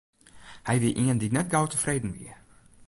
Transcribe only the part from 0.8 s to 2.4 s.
wie ien dy't net gau tefreden wie.